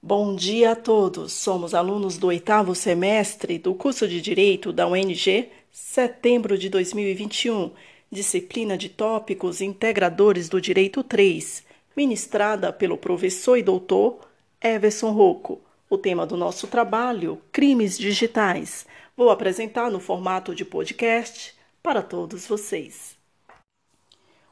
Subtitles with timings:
[0.00, 1.32] Bom dia a todos.
[1.32, 7.72] Somos alunos do oitavo semestre do curso de Direito da UNG, setembro de 2021,
[8.08, 11.64] disciplina de tópicos integradores do Direito 3,
[11.96, 14.20] ministrada pelo professor e doutor
[14.62, 15.60] Everson Rocco.
[15.90, 18.86] O tema do nosso trabalho: crimes digitais.
[19.16, 23.16] Vou apresentar no formato de podcast para todos vocês.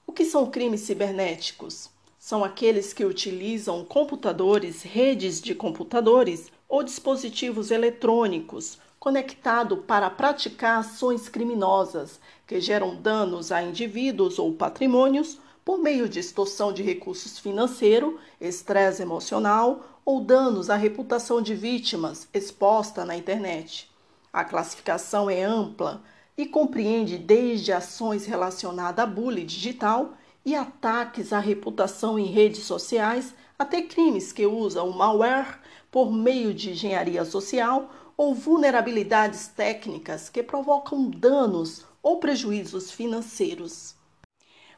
[0.04, 1.94] O que são crimes cibernéticos?
[2.26, 11.28] São aqueles que utilizam computadores, redes de computadores ou dispositivos eletrônicos conectados para praticar ações
[11.28, 18.18] criminosas que geram danos a indivíduos ou patrimônios por meio de extorsão de recursos financeiros,
[18.40, 23.88] estresse emocional ou danos à reputação de vítimas exposta na internet.
[24.32, 26.02] A classificação é ampla
[26.36, 30.14] e compreende desde ações relacionadas a bullying digital
[30.46, 35.58] e ataques à reputação em redes sociais até crimes que usam malware
[35.90, 43.96] por meio de engenharia social ou vulnerabilidades técnicas que provocam danos ou prejuízos financeiros.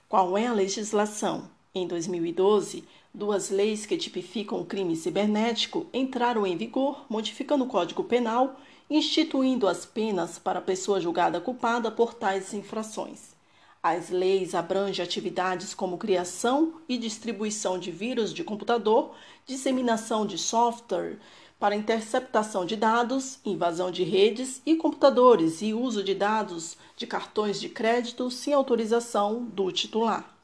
[0.08, 1.50] Qual é a legislação?
[1.74, 8.04] Em 2012, duas leis que tipificam o crime cibernético entraram em vigor, modificando o Código
[8.04, 8.56] Penal,
[8.88, 13.37] instituindo as penas para a pessoa julgada culpada por tais infrações.
[13.82, 19.14] As leis abrangem atividades como criação e distribuição de vírus de computador,
[19.46, 21.18] disseminação de software
[21.60, 27.60] para interceptação de dados, invasão de redes e computadores e uso de dados de cartões
[27.60, 30.36] de crédito sem autorização do titular.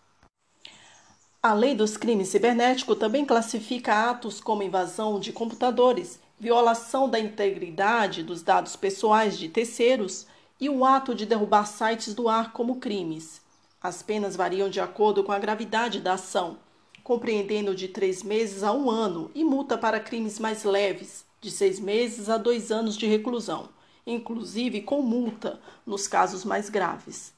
[1.43, 8.23] A Lei dos Crimes Cibernéticos também classifica atos como invasão de computadores, violação da integridade
[8.23, 10.27] dos dados pessoais de terceiros
[10.61, 13.41] e o ato de derrubar sites do ar como crimes.
[13.83, 16.59] As penas variam de acordo com a gravidade da ação
[17.05, 21.79] compreendendo de três meses a um ano, e multa para crimes mais leves, de seis
[21.79, 23.69] meses a dois anos de reclusão,
[24.07, 27.35] inclusive com multa nos casos mais graves.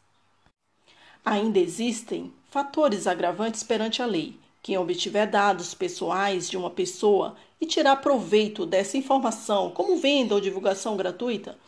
[1.24, 4.38] Ainda existem fatores agravantes perante a lei.
[4.62, 10.40] Quem obtiver dados pessoais de uma pessoa e tirar proveito dessa informação, como venda ou
[10.40, 11.58] divulgação gratuita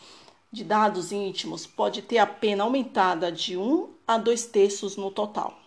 [0.51, 5.59] de dados íntimos, pode ter a pena aumentada de um a dois terços no total.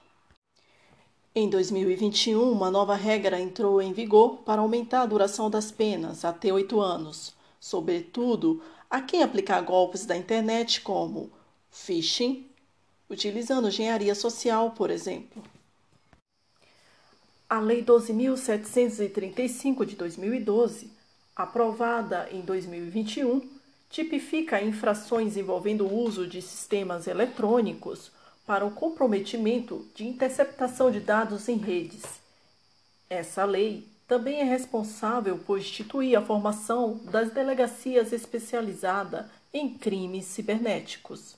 [1.33, 6.51] Em 2021, uma nova regra entrou em vigor para aumentar a duração das penas até
[6.51, 11.31] oito anos, sobretudo a quem aplicar golpes da internet como
[11.69, 12.49] phishing,
[13.09, 15.41] utilizando engenharia social, por exemplo.
[17.49, 20.91] A Lei 12.735 de 2012,
[21.35, 23.60] aprovada em 2021,
[23.91, 28.09] tipifica infrações envolvendo o uso de sistemas eletrônicos
[28.47, 32.01] para o comprometimento de interceptação de dados em redes.
[33.09, 41.35] Essa lei também é responsável por instituir a formação das delegacias especializadas em crimes cibernéticos.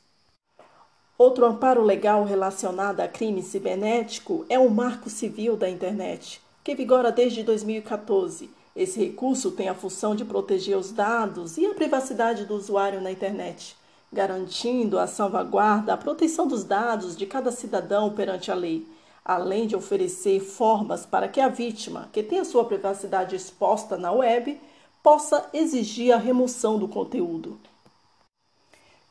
[1.18, 7.12] Outro amparo legal relacionado a crime cibernético é o Marco Civil da Internet, que vigora
[7.12, 8.50] desde 2014.
[8.76, 13.12] Esse recurso tem a função de proteger os dados e a privacidade do usuário na
[13.12, 13.76] internet
[14.14, 18.88] garantindo a salvaguarda, a proteção dos dados de cada cidadão perante a lei,
[19.26, 24.60] além de oferecer formas para que a vítima, que tenha sua privacidade exposta na web,
[25.02, 27.60] possa exigir a remoção do conteúdo.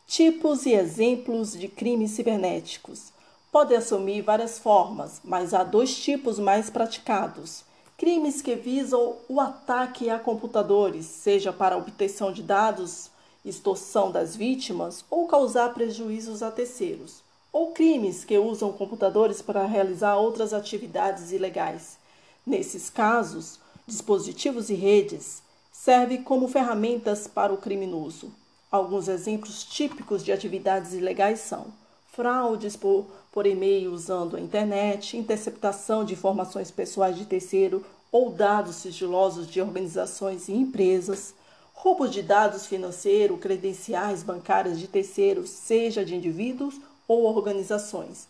[0.07, 3.13] Tipos e exemplos de crimes cibernéticos.
[3.51, 7.65] Podem assumir várias formas, mas há dois tipos mais praticados:
[8.03, 13.13] crimes que visam o ataque a computadores, seja para obtenção de dados
[13.45, 20.17] extorsão das vítimas ou causar prejuízos a terceiros, ou crimes que usam computadores para realizar
[20.17, 21.97] outras atividades ilegais.
[22.45, 28.33] Nesses casos, dispositivos e redes servem como ferramentas para o criminoso.
[28.69, 31.67] Alguns exemplos típicos de atividades ilegais são
[32.13, 38.77] fraudes por, por e-mail usando a internet, interceptação de informações pessoais de terceiro ou dados
[38.77, 41.35] sigilosos de organizações e empresas,
[41.73, 46.79] roubo de dados financeiros, credenciais bancárias de terceiros, seja de indivíduos
[47.09, 48.29] ou organizações,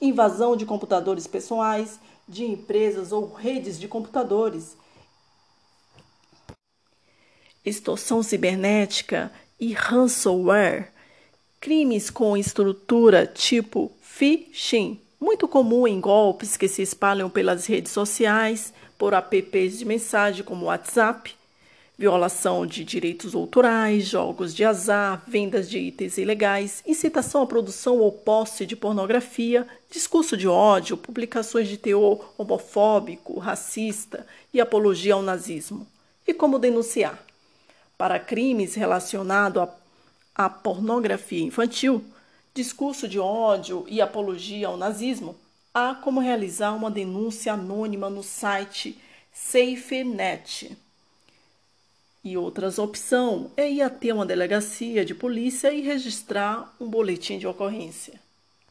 [0.00, 1.98] invasão de computadores pessoais,
[2.28, 4.76] de empresas ou redes de computadores,
[7.64, 10.93] extorsão cibernética e ransomware,
[11.64, 18.70] crimes com estrutura tipo phishing, muito comum em golpes que se espalham pelas redes sociais,
[18.98, 21.34] por apps de mensagem como WhatsApp
[21.96, 28.12] violação de direitos autorais, jogos de azar, vendas de itens ilegais, incitação à produção ou
[28.12, 35.86] posse de pornografia, discurso de ódio, publicações de teor homofóbico, racista e apologia ao nazismo.
[36.26, 37.24] E como denunciar?
[37.96, 39.68] Para crimes relacionados à,
[40.34, 42.04] à pornografia infantil,
[42.52, 45.36] discurso de ódio e apologia ao nazismo,
[45.72, 48.98] há como realizar uma denúncia anônima no site
[49.32, 50.76] SafeNet.
[52.22, 57.46] E outras opção é ir até uma delegacia de polícia e registrar um boletim de
[57.46, 58.23] ocorrência.